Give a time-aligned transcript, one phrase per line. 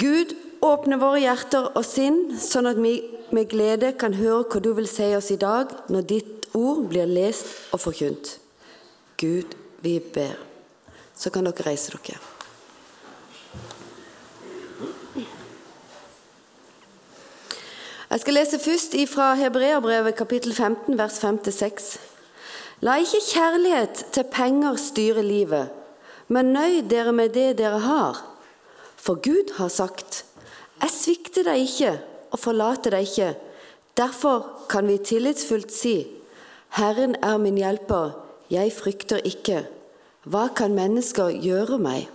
[0.00, 0.32] Gud,
[0.64, 2.94] åpne våre hjerter og sinn, sånn at vi
[3.34, 7.08] med glede kan høre hva du vil si oss i dag når ditt ord blir
[7.10, 8.38] lest og forkynt.
[9.20, 9.52] Gud,
[9.84, 10.38] vi ber.
[11.12, 12.16] Så kan dere reise dere.
[18.10, 21.92] Jeg skal lese først fra Hebreabrevet kapittel 15, vers 5-6.
[22.82, 25.68] La ikke kjærlighet til penger styre livet,
[26.32, 28.29] men nøy dere med det dere har.
[29.00, 30.24] For Gud har sagt,
[30.80, 31.94] jeg svikter deg ikke
[32.30, 33.30] og forlater deg ikke.
[33.96, 35.96] Derfor kan vi tillitsfullt si,
[36.76, 38.12] Herren er min hjelper,
[38.52, 39.64] jeg frykter ikke.
[40.28, 42.10] Hva kan mennesker gjøre meg?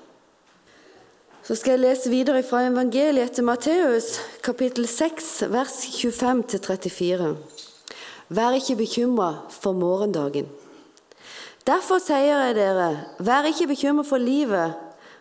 [1.46, 7.34] Så skal jeg lese videre fra evangeliet til Matteus, kapittel 6, vers 25-34.
[8.30, 10.48] Vær ikke bekymra for morgendagen.
[11.66, 12.90] Derfor sier jeg dere,
[13.20, 14.74] vær ikke bekymret for livet,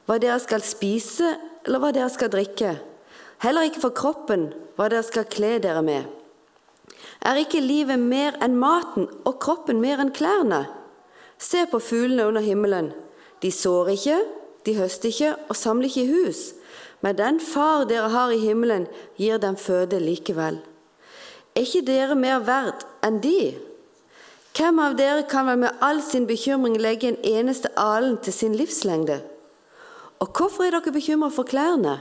[0.04, 2.76] hva dere skal spise eller hva dere skal drikke.
[3.44, 6.06] Heller ikke for kroppen, hva dere skal kle dere med.
[7.24, 10.64] Er ikke livet mer enn maten og kroppen mer enn klærne?
[11.40, 12.92] Se på fuglene under himmelen.
[13.42, 14.18] De sår ikke,
[14.64, 16.42] de høster ikke og samler ikke i hus,
[17.04, 18.86] men den far dere har i himmelen,
[19.20, 20.60] gir dem føde likevel.
[21.54, 23.54] Er ikke dere mer verdt enn de?
[24.54, 28.54] Hvem av dere kan vel med all sin bekymring legge en eneste alen til sin
[28.56, 29.20] livslengde?
[30.22, 31.98] Og hvorfor er dere bekymret for klærne?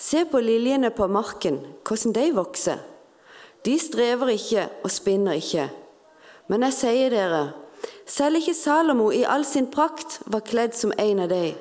[0.00, 2.78] Se på liljene på marken, hvordan de vokser.
[3.64, 5.68] De strever ikke og spinner ikke.
[6.48, 7.42] Men jeg sier dere,
[8.08, 11.58] selv ikke Salomo i all sin prakt var kledd som en av dem.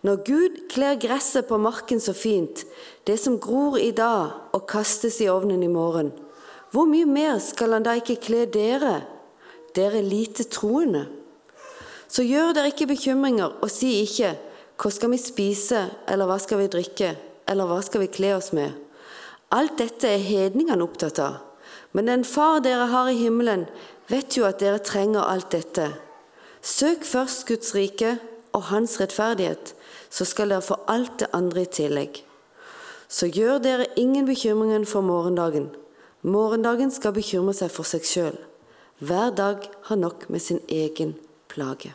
[0.00, 2.64] Når Gud kler gresset på marken så fint,
[3.04, 6.14] det som gror i dag og kastes i ovnen i morgen,
[6.72, 9.02] hvor mye mer skal han da ikke kle dere,
[9.76, 11.04] dere lite troende?
[12.08, 14.32] Så gjør dere ikke bekymringer og si ikke
[14.80, 17.12] hva skal vi spise, eller hva skal vi drikke,
[17.44, 18.72] eller hva skal vi kle oss med?
[19.52, 21.40] Alt dette er hedningene opptatt av.
[21.92, 23.66] Men den far dere har i himmelen,
[24.08, 25.90] vet jo at dere trenger alt dette.
[26.64, 28.14] Søk først Guds rike
[28.56, 29.74] og Hans rettferdighet,
[30.08, 32.22] så skal dere få alt det andre i tillegg.
[33.10, 35.68] Så gjør dere ingen bekymringer for morgendagen.
[36.22, 38.36] Morgendagen skal bekymre seg for seg sjøl.
[39.00, 41.18] Hver dag har nok med sin egen
[41.52, 41.92] plage.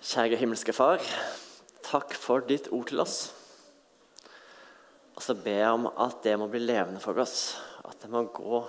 [0.00, 1.02] Kjære himmelske Far,
[1.84, 3.18] takk for ditt ord til oss.
[5.12, 7.58] Og så ber jeg om at det må bli levende for oss.
[7.84, 8.62] At det må gå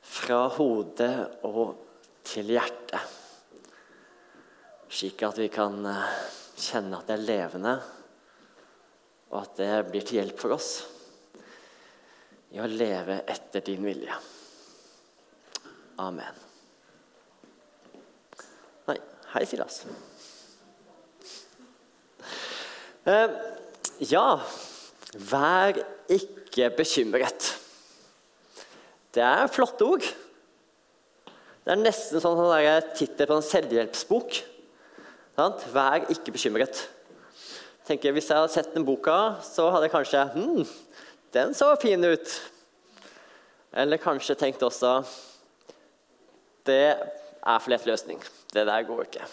[0.00, 1.74] fra hodet og
[2.24, 3.18] til hjertet.
[4.88, 6.14] Slik at vi kan eh,
[6.56, 7.74] kjenne at det er levende,
[9.32, 10.70] og at det blir til hjelp for oss
[12.56, 14.16] i å leve etter din vilje.
[16.00, 16.40] Amen.
[18.88, 18.98] Nei,
[19.36, 19.82] hei, Silas.
[23.02, 23.30] Eh,
[24.06, 24.26] ja,
[25.30, 27.48] vær ikke bekymret.
[29.12, 30.06] Det er flotte ord.
[31.62, 34.38] Det er nesten sånn, sånn tittel på en selvhjelpsbok.
[35.34, 35.66] Sant?
[35.74, 36.84] Vær ikke bekymret.
[37.88, 40.64] Tenker, hvis jeg hadde sett den boka, så hadde jeg kanskje hm,
[41.34, 42.38] den så fin ut.
[43.74, 45.00] Eller kanskje tenkt også
[46.68, 48.20] det er for lett løsning.
[48.54, 49.26] Det der går ikke.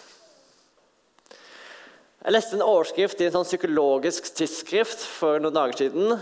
[2.20, 6.18] Jeg leste en overskrift i en sånn psykologisk tidsskrift for noen dager siden.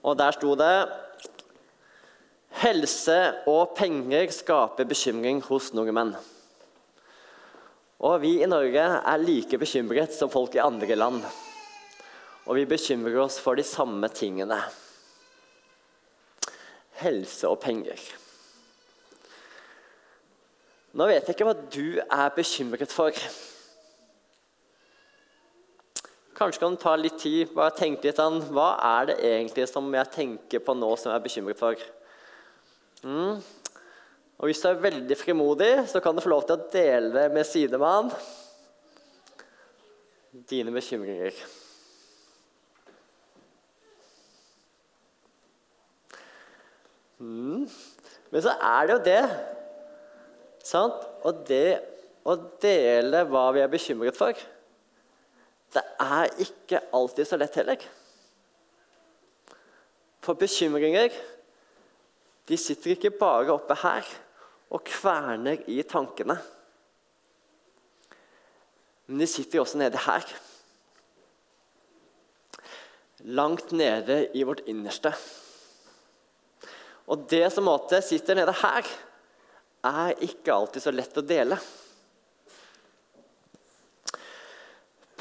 [0.00, 0.76] og Der sto det
[2.62, 3.18] Helse
[3.48, 6.14] og penger skaper bekymring hos noen menn.
[8.00, 11.20] Og vi i Norge er like bekymret som folk i andre land.
[12.48, 14.62] Og vi bekymrer oss for de samme tingene.
[17.04, 18.00] Helse og penger.
[20.96, 23.12] Nå vet jeg ikke hva du er bekymret for.
[26.36, 29.90] Kanskje kan du ta litt tid bare tenke litt an, Hva er det egentlig som
[29.92, 31.82] jeg tenker på nå som jeg er bekymret for?
[33.02, 33.42] Mm.
[34.38, 37.46] Og hvis du er veldig frimodig, så kan du få lov til å dele med
[37.46, 38.08] sidemann
[40.48, 41.36] dine bekymringer.
[47.20, 47.68] Mm.
[48.32, 49.22] Men så er det jo det
[50.64, 51.04] sant?
[51.22, 51.78] Og det
[52.26, 54.34] å dele hva vi er bekymret for,
[55.72, 57.84] det er ikke alltid så lett heller.
[60.22, 61.14] For bekymringer
[62.48, 64.08] de sitter ikke bare oppe her
[64.72, 66.36] og kverner i tankene.
[69.06, 70.26] Men de sitter også nede her.
[73.22, 75.12] Langt nede i vårt innerste.
[77.06, 77.68] Og det som
[78.02, 78.86] sitter nede her,
[79.84, 81.58] er ikke alltid så lett å dele.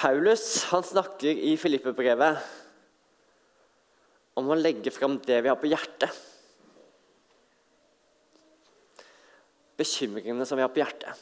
[0.02, 2.40] Paulus han snakker i Filippe-brevet
[4.40, 6.10] om å legge fram det vi har på hjertet.
[9.78, 11.22] Bekymringene som vi har på hjertet.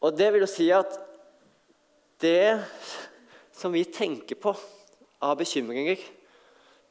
[0.00, 0.96] Og det vil jo si at
[2.24, 2.64] det
[3.52, 4.56] som vi tenker på
[5.20, 6.00] av bekymringer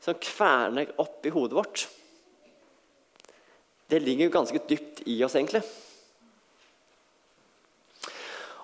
[0.05, 1.89] som kverner opp i hodet vårt,
[3.89, 5.65] det ligger jo ganske dypt i oss, egentlig.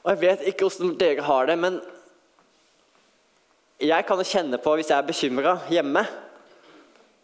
[0.06, 1.80] Og Jeg vet ikke hvordan dere har det, men
[3.82, 6.04] jeg kan jo kjenne på hvis jeg er bekymra hjemme.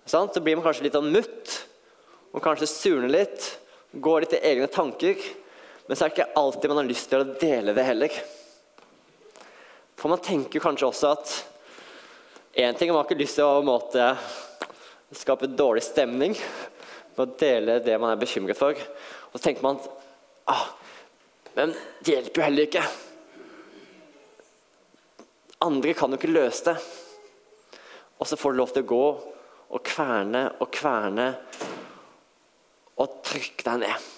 [0.10, 0.34] Sant?
[0.34, 1.54] Så blir man kanskje litt sånn mutt,
[2.34, 3.52] og kanskje surner litt,
[3.94, 5.22] går litt i egne tanker.
[5.86, 8.18] Men så er det ikke alltid man har lyst til å dele det heller.
[10.02, 11.38] For man tenker kanskje også at
[12.66, 14.10] én ting man har ikke lyst til å måte,
[15.22, 18.74] skape dårlig stemning med å dele det man er bekymret for.
[18.74, 19.92] Og så tenker man at
[20.50, 20.70] ah,
[21.56, 22.84] men det hjelper jo heller ikke.
[25.62, 26.78] Andre kan jo ikke løse det.
[28.22, 29.06] Og så får du lov til å gå
[29.72, 31.28] og kverne og kverne
[33.02, 34.10] og trykke deg ned.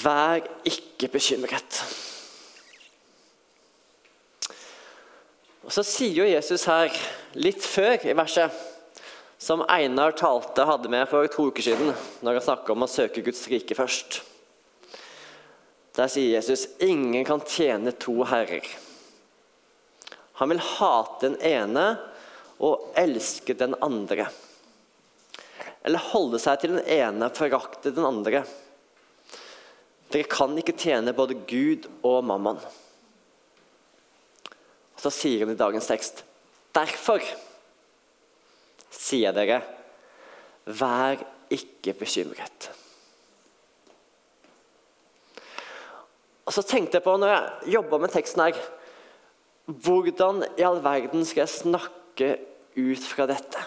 [0.00, 1.82] Vær ikke bekymret.
[5.66, 6.94] Og Så sier jo Jesus her,
[7.38, 8.54] litt før i verset,
[9.40, 13.22] som Einar talte hadde med for to uker siden, når han snakka om å søke
[13.24, 14.20] Guds rike først.
[15.96, 18.68] Der sier Jesus ingen kan tjene to herrer.
[20.40, 21.86] Han vil hate den ene
[22.60, 24.28] og elske den andre.
[25.88, 28.44] Eller holde seg til den ene og forakte den andre.
[30.12, 32.60] Dere kan ikke tjene både Gud og mammon.
[34.92, 36.26] Og Så sier han i dagens tekst
[36.76, 37.24] derfor
[38.90, 39.60] sier dere,
[40.66, 42.70] vær ikke bekymret.
[46.46, 48.56] Og så tenkte jeg på, når jeg jobba med teksten her
[49.70, 52.30] Hvordan i all verden skal jeg snakke
[52.74, 53.60] ut fra dette?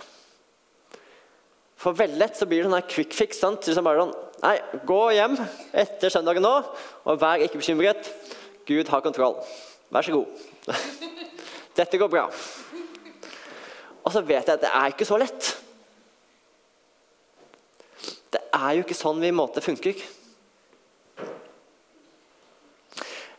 [1.79, 3.39] For veldig lett så blir det sånn quick fix.
[3.39, 3.63] sant?
[3.67, 5.37] Liksom bare sånn, Nei, gå hjem
[5.71, 6.51] etter søndagen nå,
[7.07, 8.09] og vær ikke bekymret.
[8.67, 9.37] Gud har kontroll.
[9.91, 10.43] Vær så god.
[11.79, 12.25] Dette går bra.
[14.03, 15.53] Og så vet jeg at det er ikke så lett.
[18.33, 19.99] Det er jo ikke sånn vi måte funker.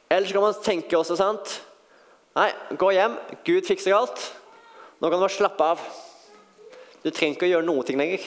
[0.08, 1.60] Eller så kan man tenke også, sant
[2.34, 3.12] Nei, gå hjem.
[3.46, 4.18] Gud fikser alt.
[4.98, 5.82] Nå kan du bare slappe av.
[7.04, 8.24] Du trenger ikke å gjøre noe ting lenger.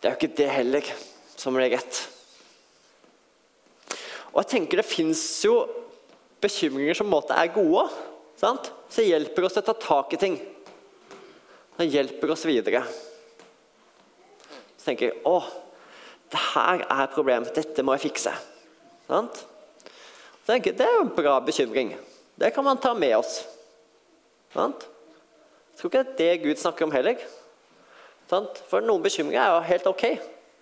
[0.00, 0.90] Det er jo ikke det heller
[1.38, 2.00] som blir rett.
[4.32, 5.54] Og jeg tenker Det fins jo
[6.42, 7.86] bekymringer som måte er gode.
[8.36, 8.72] Sant?
[8.92, 10.36] Så hjelper det oss å ta tak i ting.
[11.76, 12.82] Det hjelper oss videre.
[14.76, 15.38] Så tenker jeg å,
[16.32, 17.46] det her er et problem.
[17.56, 18.32] Dette må jeg fikse.
[19.06, 19.42] Sant?
[20.46, 21.96] Tenker Det er jo en bra bekymring.
[22.36, 23.40] Det kan man ta med oss.
[24.54, 24.86] Sant?
[25.72, 27.20] Jeg tror ikke det er det Gud snakker om heller.
[28.30, 28.62] Sant?
[28.70, 30.04] For noen bekymringer er jo helt ok.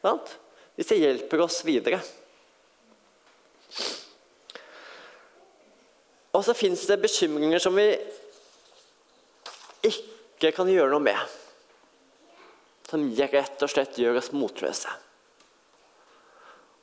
[0.04, 0.34] Sant?
[0.74, 2.00] Hvis det hjelper oss videre.
[6.34, 7.86] Og så fins det bekymringer som vi
[9.86, 11.34] ikke kan gjøre noe med.
[12.90, 14.90] Som rett og slett gjør oss motløse.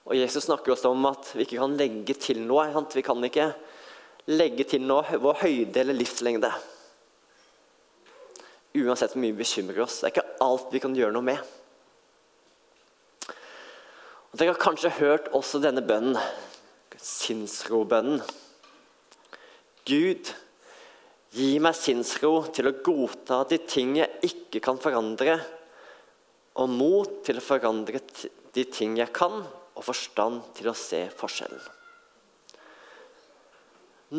[0.07, 2.65] Og Jesus snakker også om at vi ikke kan legge til noe.
[2.95, 3.51] Vi kan ikke
[4.31, 6.51] legge til noe vår høyde eller livslengde.
[8.81, 9.99] Uansett hvor mye vi bekymrer oss.
[9.99, 11.41] Det er ikke alt vi kan gjøre noe med.
[14.31, 16.15] Og Dere har kanskje hørt også denne bønnen,
[16.95, 18.23] sinnsrobønnen.
[19.87, 20.29] Gud,
[21.33, 25.39] gi meg sinnsro til å godta de ting jeg ikke kan forandre,
[26.61, 28.01] og mot til å forandre
[28.53, 31.61] de ting jeg kan, og forstand til å se forskjellen.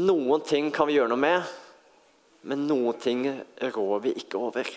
[0.03, 1.53] Noen ting kan vi gjøre noe med,
[2.49, 3.27] men noen ting
[3.61, 4.71] rår vi ikke over.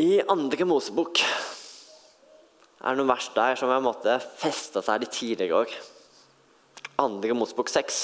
[0.00, 1.18] I andre Mosebok
[2.80, 5.74] er noen vers der som har festa seg de tidligere år.
[7.00, 8.00] Andre Mosebok 6.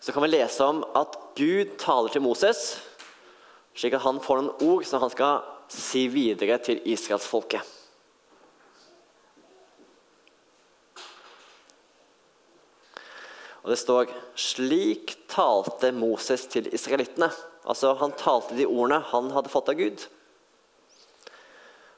[0.00, 2.76] Så kan vi lese om at Gud taler til Moses,
[3.76, 7.74] slik at han får noen ord som han skal si videre til israelsfolket.
[13.66, 17.32] Og det står slik talte Moses til israelittene.
[17.66, 20.06] Altså, Han talte de ordene han hadde fått av Gud.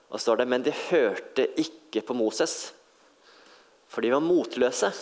[0.08, 2.72] Og står det, Men de hørte ikke på Moses,
[3.88, 4.92] for de var motløse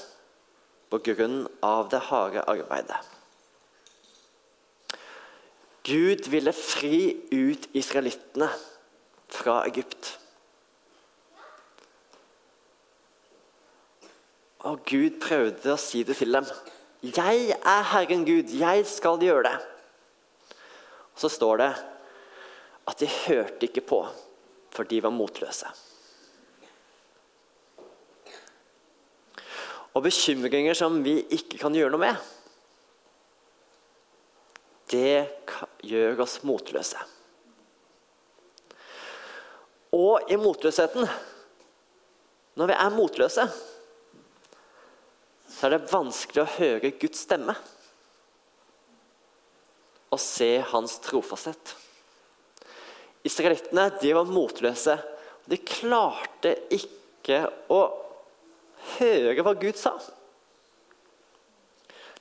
[0.91, 2.99] på grunn av det harde arbeidet.
[5.87, 8.49] Gud ville fri ut israelittene
[9.31, 10.17] fra Egypt.
[14.67, 16.47] Og Gud prøvde å si det til dem.
[17.03, 19.67] 'Jeg er Herren Gud, jeg skal gjøre det.'
[21.15, 21.73] Og Så står det
[22.89, 24.01] at de hørte ikke på,
[24.77, 25.69] for de var motløse.
[29.97, 32.33] Og bekymringer som vi ikke kan gjøre noe med,
[34.93, 35.25] det
[35.89, 37.01] gjør oss motløse.
[39.97, 41.09] Og i motløsheten,
[42.61, 43.49] når vi er motløse
[45.57, 47.55] så er det vanskelig å høre Guds stemme
[50.13, 51.73] og se hans trofasthet.
[53.27, 54.97] Israelittene de var motløse.
[55.47, 57.43] De klarte ikke
[57.73, 57.81] å
[58.97, 59.95] høre hva Gud sa.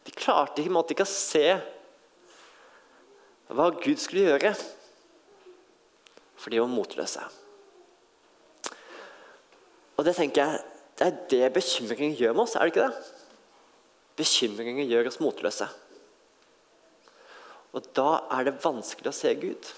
[0.06, 1.48] De klarte ikke, måtte ikke å se
[3.56, 4.52] hva Gud skulle gjøre,
[6.38, 7.26] for de var motløse.
[9.96, 10.64] Og det tenker jeg,
[10.96, 13.14] det er det bekymringen gjør med oss, er det ikke det?
[14.20, 15.68] Bekymringer gjør oss motløse.
[17.76, 19.74] Og da er det vanskelig å se Gud.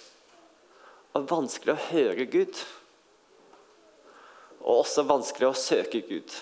[1.18, 2.60] Og vanskelig å høre Gud.
[4.62, 6.34] Og også vanskelig å søke Gud.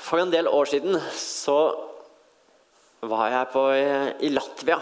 [0.00, 1.58] For en del år siden så
[3.04, 3.64] var jeg på,
[4.24, 4.78] i Latvia.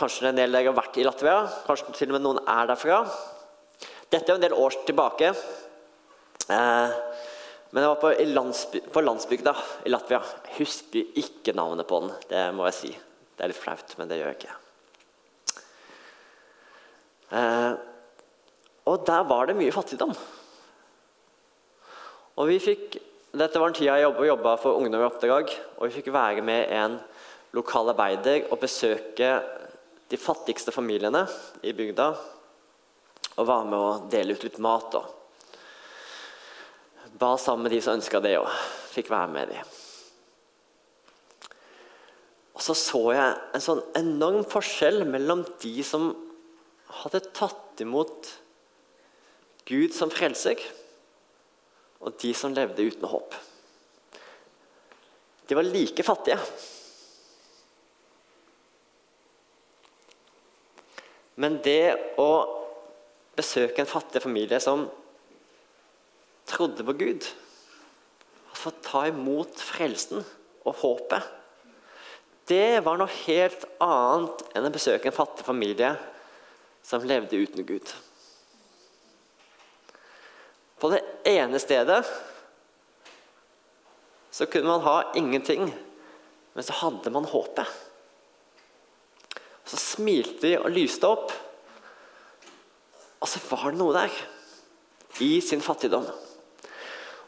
[0.00, 1.36] Kanskje en del av dere har vært i Latvia,
[1.66, 3.04] kanskje til og med noen er derfra.
[4.10, 5.30] Dette er en del år tilbake.
[6.50, 6.96] Eh,
[7.70, 9.52] men jeg var på, landsby, på, landsbygda
[9.86, 10.18] i Latvia.
[10.48, 12.10] Jeg husker ikke navnet på den.
[12.30, 12.90] Det må jeg si.
[13.36, 14.56] Det er litt flaut, men det gjør jeg ikke.
[17.38, 17.72] Eh,
[18.90, 20.16] og der var det mye fattigdom.
[22.40, 22.98] Og vi fikk,
[23.30, 25.54] Dette var en tid jeg jobba for Ungdom i oppdrag.
[25.78, 26.98] Og vi fikk være med en
[27.54, 29.30] lokal arbeider og besøke
[30.10, 31.22] de fattigste familiene
[31.62, 32.10] i bygda
[33.38, 34.98] og var med å dele ut litt mat.
[34.98, 35.19] Og
[37.20, 38.48] ba sammen med de som ønska det, og
[38.94, 39.60] fikk være med de.
[42.56, 46.10] Og så så jeg en sånn enorm forskjell mellom de som
[47.00, 48.34] hadde tatt imot
[49.68, 50.60] Gud som frelser,
[52.00, 53.36] og de som levde uten håp.
[55.48, 56.38] De var like fattige.
[61.40, 62.30] Men det å
[63.36, 64.88] besøke en fattig familie som
[66.50, 67.26] trodde på Gud,
[68.60, 70.24] få ta imot frelsen
[70.66, 71.24] og håpet,
[72.50, 75.92] det var noe helt annet enn å besøke en fattig familie
[76.82, 77.92] som levde uten Gud.
[80.80, 82.00] På det ene stedet
[84.34, 85.68] så kunne man ha ingenting,
[86.54, 87.68] men så hadde man håpet.
[89.68, 91.30] Så smilte de og lyste opp.
[93.20, 94.14] Og så var det noe der,
[95.22, 96.08] i sin fattigdom.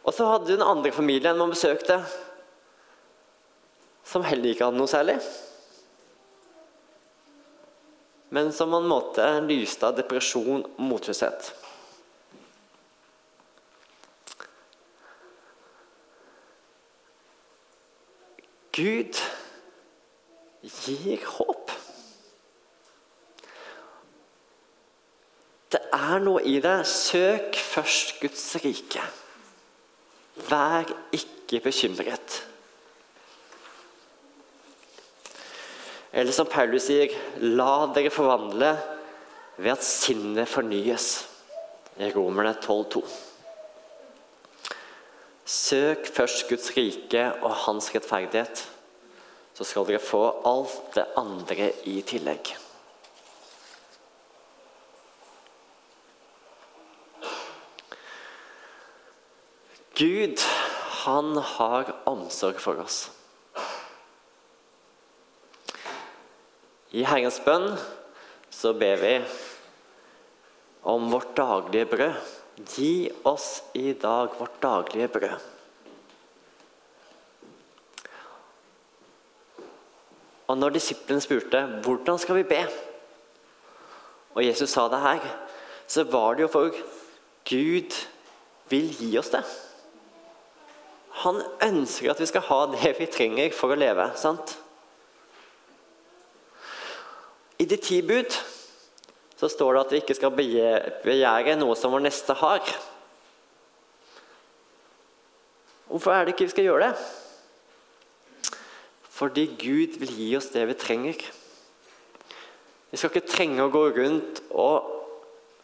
[0.03, 2.01] Og så hadde den andre familien man besøkte,
[4.05, 5.19] som heller ikke hadde noe særlig.
[8.33, 11.53] Men som på en måte lyste av depresjon og motløshet.
[18.73, 19.19] Gud
[20.65, 21.75] gir håp.
[25.73, 26.79] Det er noe i det.
[26.89, 29.05] Søk først Guds rike.
[30.53, 32.43] Vær ikke bekymret.
[36.13, 38.75] Eller som Paulus sier, la dere forvandle
[39.57, 41.23] ved at sinnet fornyes.
[42.01, 43.03] I Romerne 12,2.
[45.45, 48.63] Søk først Guds rike og hans rettferdighet,
[49.53, 52.55] så skal dere få alt det andre i tillegg.
[60.03, 60.41] Gud,
[61.05, 63.05] han har omsorg for oss.
[66.91, 67.69] I Herrens bønn
[68.51, 69.13] så ber vi
[70.91, 72.19] om vårt daglige brød.
[72.75, 75.49] Gi oss i dag vårt daglige brød.
[80.51, 82.63] Og når disiplene spurte hvordan skal vi be,
[84.35, 85.35] og Jesus sa det her,
[85.87, 86.87] så var det jo for
[87.47, 88.03] Gud
[88.73, 89.47] vil gi oss det.
[91.23, 94.09] Han ønsker at vi skal ha det vi trenger for å leve.
[94.19, 94.57] sant?
[97.63, 98.35] I de ti bud
[99.39, 102.63] så står det at vi ikke skal begjære noe som vår neste har.
[105.87, 108.51] Hvorfor er det ikke vi skal gjøre det?
[109.13, 111.19] Fordi Gud vil gi oss det vi trenger.
[112.91, 114.89] Vi skal ikke trenge å gå rundt og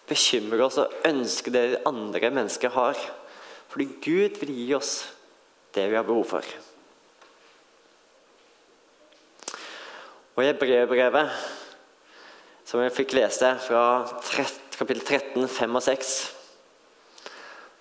[0.08, 2.98] bekymre oss og ønske det andre mennesker har.
[3.72, 4.92] Fordi Gud vil gi oss
[5.74, 6.44] det vi har behov for.
[10.38, 11.30] Og i brevbrevet,
[12.68, 13.82] som jeg fikk lese fra
[14.78, 16.12] kapittel 13, 5 og 6,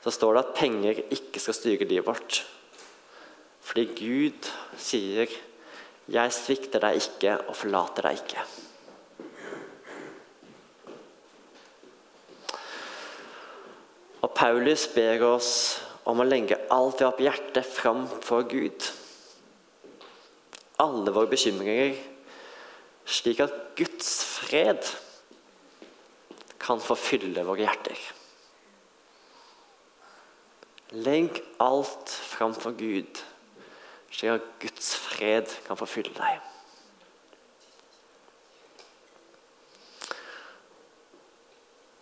[0.02, 2.40] så står det at penger ikke skal styre livet vårt.
[3.62, 5.28] Fordi Gud sier
[6.08, 8.46] 'Jeg svikter deg ikke og forlater deg ikke'.
[14.22, 18.90] Og Paulus ber oss om å legge alt vi har på hjertet, fram for Gud.
[20.82, 21.96] Alle våre bekymringer,
[23.08, 24.84] slik at Guds fred
[26.62, 28.04] kan få fylle våre hjerter.
[30.98, 33.24] Legg alt fram for Gud
[34.12, 36.40] slik at Guds fred kan forfylle deg.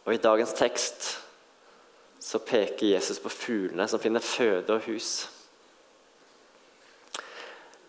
[0.05, 1.14] Og I dagens tekst
[2.35, 5.29] så peker Jesus på fuglene som finner føde og hus.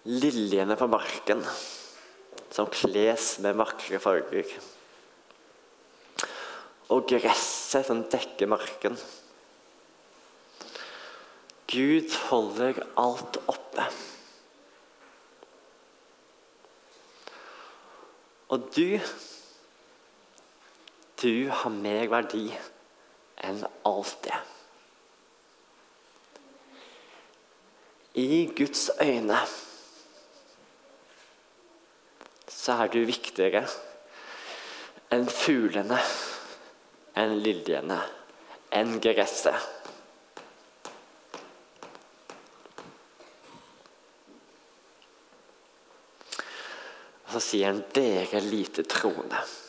[0.07, 1.41] Liljene på marken
[2.55, 4.53] som kles med vakre farger.
[6.95, 8.95] Og gresset som dekker marken.
[11.67, 13.89] Gud holder alt oppe.
[18.55, 19.03] Og du
[21.19, 22.47] Du har mer verdi
[23.47, 24.39] enn alt det.
[28.17, 29.41] I Guds øyne
[32.49, 33.67] så er du viktigere
[35.15, 36.01] enn fuglene,
[37.15, 38.01] enn liljene,
[38.75, 39.73] enn gresset.
[47.37, 49.66] så sier han 'dere lite troende'.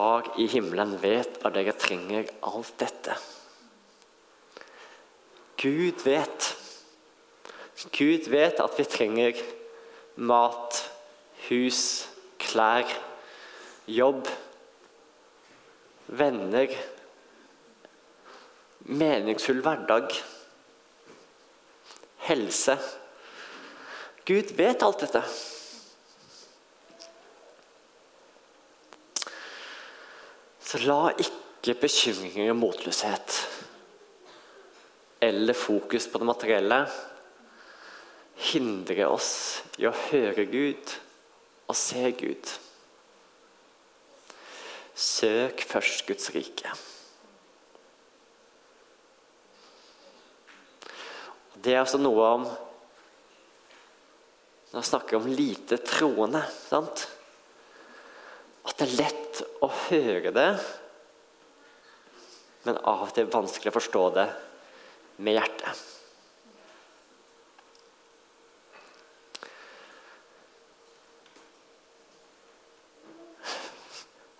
[0.00, 3.12] Far i himmelen vet at dere trenger alt dette.
[5.60, 6.46] Gud vet.
[7.92, 9.42] Gud vet at vi trenger
[10.30, 10.80] mat,
[11.50, 11.82] hus,
[12.40, 12.88] klær,
[13.92, 14.24] jobb,
[16.08, 16.72] venner,
[19.04, 20.16] meningsfull hverdag,
[22.24, 22.80] helse.
[24.24, 25.26] Gud vet alt dette.
[30.70, 33.38] Så la ikke bekymringer og motløshet
[35.20, 36.78] eller fokus på det materielle
[38.52, 39.32] hindre oss
[39.82, 40.94] i å høre Gud
[41.66, 42.54] og se Gud.
[44.94, 46.78] Søk først Guds rike.
[51.58, 52.46] Det er altså noe om
[54.70, 57.08] når jeg snakker om lite troende sant?
[58.80, 60.50] Det er lett å høre det,
[62.64, 64.22] men av og til vanskelig å forstå det
[65.20, 65.82] med hjertet.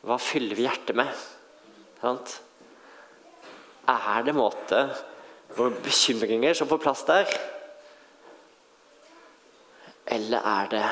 [0.08, 1.12] Hva fyller vi hjertet med?
[3.92, 4.78] Er det måte
[5.52, 7.28] hvor bekymringer som får plass der?
[10.16, 10.88] Eller er det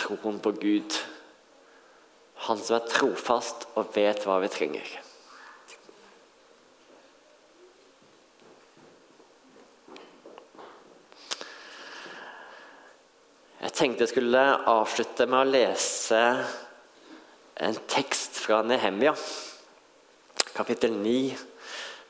[0.00, 0.98] troen på Gud?
[2.48, 4.88] Han som er trofast og vet hva vi trenger.
[13.58, 16.22] Jeg tenkte jeg skulle avslutte med å lese
[17.68, 19.12] en tekst fra Nehemia,
[20.54, 21.34] kapittel 9,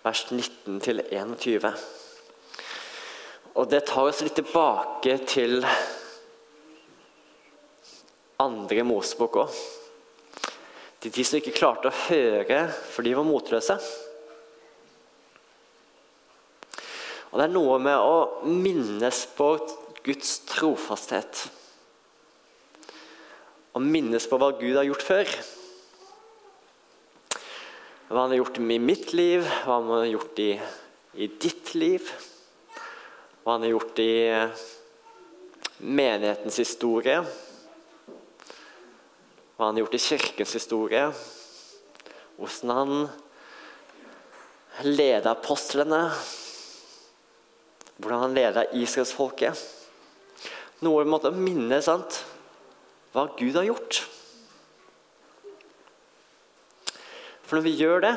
[0.05, 1.67] vers 19-21.
[3.59, 5.67] Og det tar oss litt tilbake til
[8.39, 9.61] andre Mosebok òg.
[10.99, 13.77] Til de som ikke klarte å høre, for de var motløse.
[17.29, 19.53] Og Det er noe med å minnes på
[20.03, 21.45] Guds trofasthet.
[23.77, 25.35] Å minnes på hva Gud har gjort før.
[28.09, 30.53] Hva han har gjort i mitt liv, hva han har gjort i,
[31.15, 32.11] i ditt liv.
[33.45, 34.15] Hva han har gjort i
[35.79, 37.21] menighetens historie
[39.59, 41.03] hva han har gjort i kirkens historie.
[42.39, 42.95] Hvordan han
[44.87, 46.05] leda apostlene.
[47.99, 49.67] Hvordan han leda israelsfolket.
[50.87, 52.23] Noe vi måtte minne sant?
[53.13, 54.03] hva Gud har gjort.
[57.43, 58.15] For når vi gjør det,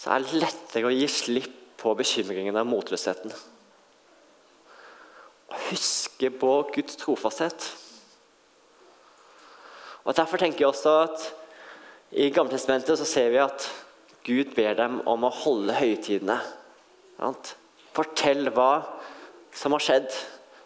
[0.00, 3.34] så er det lettere å gi slipp på bekymringene og motløsheten.
[5.52, 7.66] Å huske på Guds trofasthet.
[10.02, 11.28] Og Derfor tenker jeg også at
[12.12, 13.68] i Gamletestamentet så ser vi at
[14.26, 16.38] Gud ber dem om å holde høytidene.
[17.92, 18.72] Fortell hva
[19.54, 20.10] som har skjedd,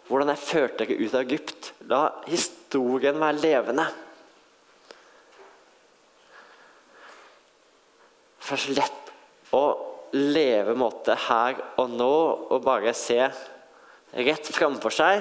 [0.07, 1.71] hvordan jeg førte dere ut av Egypt.
[1.89, 3.87] La historien være levende.
[8.47, 9.11] Det er så lett
[9.55, 9.63] å
[10.15, 12.13] leve måte her og nå
[12.47, 13.19] og bare se
[14.15, 15.19] rett framfor seg,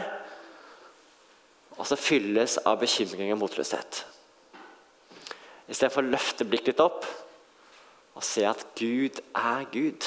[1.76, 4.02] og så fylles av bekymring og motløshet.
[5.68, 7.06] Istedenfor å løfte blikket litt opp
[8.16, 10.06] og se at Gud er Gud.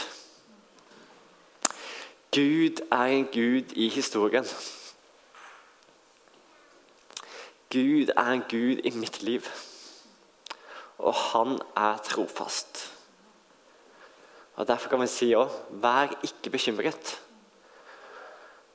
[2.33, 4.45] Gud er en Gud i historien.
[7.69, 9.45] Gud er en Gud i mitt liv,
[10.97, 12.87] og han er trofast.
[14.55, 17.13] Og Derfor kan vi si òg vær ikke bekymret.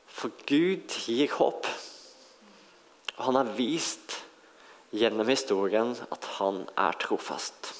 [0.07, 1.67] For Gud gir håp.
[3.17, 4.19] Og han har vist
[4.95, 7.73] gjennom historien at han er trofast.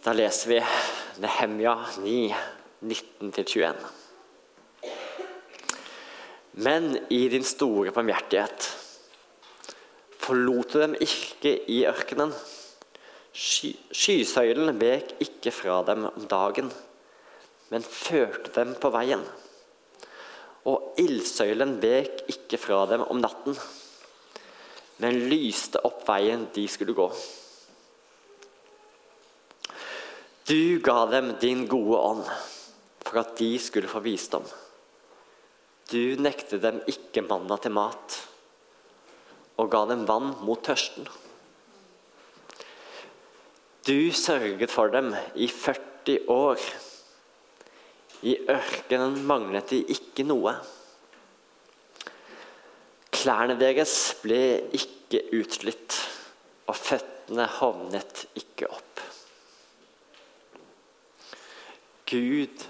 [0.00, 0.60] Da leser vi
[1.20, 2.14] Nehemja 9,
[2.80, 3.82] 19-21.
[6.60, 8.70] Men i din store barmhjertighet
[10.20, 12.32] forlot du dem ikke i ørkenen
[13.30, 16.66] Sky, skysøylen vek ikke fra dem om dagen,
[17.70, 19.22] men førte dem på veien.
[20.68, 23.56] Og ildsøylen vek ikke fra dem om natten,
[25.00, 27.06] men lyste opp veien de skulle gå.
[30.50, 32.26] Du ga dem din gode ånd
[33.06, 34.44] for at de skulle få visdom.
[35.90, 38.18] Du nektet dem ikke manna til mat,
[39.58, 41.08] og ga dem vann mot tørsten.
[43.86, 46.60] Du sørget for dem i 40 år.
[48.20, 50.52] I ørkenen manglet de ikke noe.
[53.14, 54.40] Klærne deres ble
[54.76, 55.96] ikke utslitt,
[56.68, 59.02] og føttene hovnet ikke opp.
[62.10, 62.66] Gud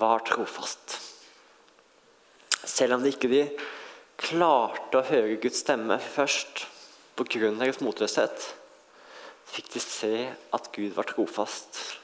[0.00, 0.98] var trofast.
[2.64, 3.42] Selv om de ikke de
[4.22, 6.66] klarte å høre Guds stemme først
[7.18, 7.50] pga.
[7.58, 8.46] deres motløshet,
[9.46, 12.01] fikk de se at Gud var trofast.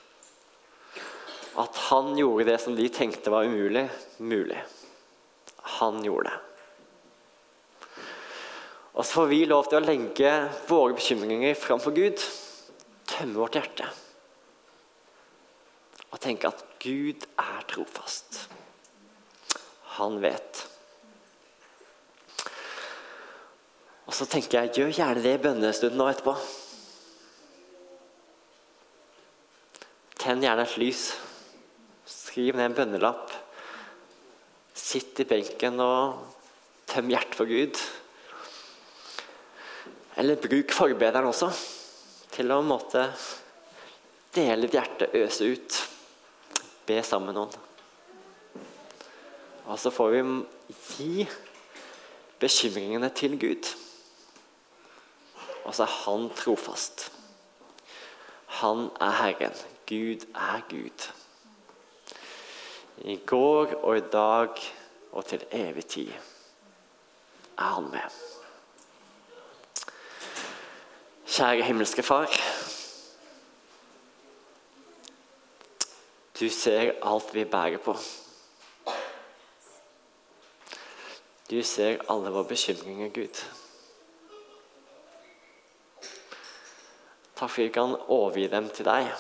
[1.57, 4.59] At han gjorde det som de tenkte var umulig, mulig.
[5.79, 6.37] Han gjorde det.
[8.99, 10.31] Og så får vi lov til å legge
[10.67, 12.23] våre bekymringer framfor Gud.
[13.07, 13.87] Tømme vårt hjerte.
[16.11, 18.49] Og tenke at Gud er trofast.
[19.99, 20.65] Han vet.
[24.09, 26.35] Og så tenker jeg, gjør gjerne det i bønnestunden nå etterpå.
[30.19, 31.11] Tenn gjerne et lys.
[32.39, 33.33] Skriv ned en bønnelapp.
[34.79, 36.21] Sitt i benken og
[36.87, 37.81] tøm hjertet for Gud.
[40.23, 41.49] Eller bruk forbederen også,
[42.37, 43.09] til å måtte
[44.39, 45.81] dele ditt hjerte, øse ut.
[46.87, 48.63] Be sammen med noen.
[49.67, 50.25] Og så får vi
[50.95, 51.29] gi
[52.39, 53.75] bekymringene til Gud.
[55.67, 57.09] Og så er Han trofast.
[58.63, 59.65] Han er Herren.
[59.91, 61.11] Gud er Gud.
[63.05, 64.49] I går og i dag
[65.13, 66.09] og til evig tid
[67.59, 68.11] er Han med.
[71.27, 72.31] Kjære himmelske Far.
[76.41, 77.97] Du ser alt vi bærer på.
[81.51, 83.45] Du ser alle våre bekymringer, Gud.
[87.39, 89.13] Takk for at vi kan overgi dem til deg.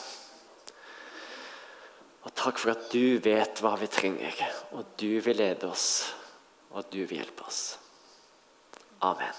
[2.38, 4.42] Takk for at du vet hva vi trenger,
[4.78, 5.88] og du vil lede oss,
[6.70, 7.62] og du vil hjelpe oss.
[9.02, 9.34] Amen.